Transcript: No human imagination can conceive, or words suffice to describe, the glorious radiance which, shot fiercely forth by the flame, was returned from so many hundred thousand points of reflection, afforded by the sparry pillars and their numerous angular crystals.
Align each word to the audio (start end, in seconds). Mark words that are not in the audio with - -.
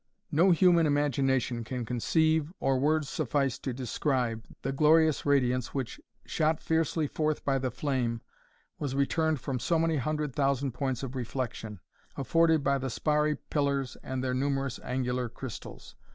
No 0.31 0.49
human 0.49 0.87
imagination 0.87 1.63
can 1.63 1.85
conceive, 1.85 2.51
or 2.59 2.79
words 2.79 3.07
suffice 3.07 3.59
to 3.59 3.71
describe, 3.71 4.43
the 4.63 4.71
glorious 4.71 5.27
radiance 5.27 5.75
which, 5.75 6.01
shot 6.25 6.59
fiercely 6.59 7.05
forth 7.05 7.45
by 7.45 7.59
the 7.59 7.69
flame, 7.69 8.21
was 8.79 8.95
returned 8.95 9.39
from 9.39 9.59
so 9.59 9.77
many 9.77 9.97
hundred 9.97 10.33
thousand 10.33 10.71
points 10.71 11.03
of 11.03 11.15
reflection, 11.15 11.79
afforded 12.17 12.63
by 12.63 12.79
the 12.79 12.89
sparry 12.89 13.35
pillars 13.51 13.95
and 14.01 14.23
their 14.23 14.33
numerous 14.33 14.79
angular 14.83 15.29
crystals. 15.29 15.93